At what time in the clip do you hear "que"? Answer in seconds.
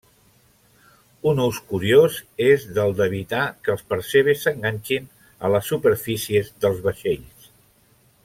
3.67-3.73